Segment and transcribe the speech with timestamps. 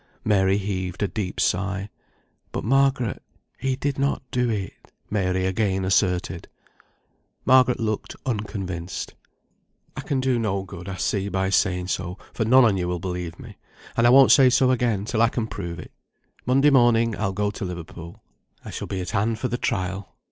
[0.25, 1.87] Mary heaved a deep sigh.
[2.51, 3.21] "But, Margaret,
[3.59, 4.73] he did not do it,"
[5.11, 6.47] Mary again asserted.
[7.45, 9.13] Margaret looked unconvinced.
[9.95, 13.37] "I can do no good, I see, by saying so, for none on you believe
[13.37, 13.57] me,
[13.95, 15.91] and I won't say so again till I can prove it.
[16.47, 18.23] Monday morning I'll go to Liverpool.
[18.65, 20.15] I shall be at hand for the trial.